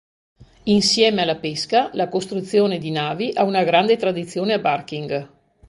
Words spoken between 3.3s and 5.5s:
ha una grande tradizione a Barking.